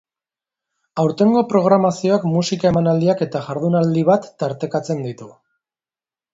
Aurtengo 1.03 1.43
programazioak, 1.51 2.25
musika 2.37 2.69
emanaldiak 2.71 3.23
eta 3.29 3.43
jardunaldi 3.51 4.07
bat 4.11 4.29
tartekatzen 4.45 5.09
ditu. 5.11 5.33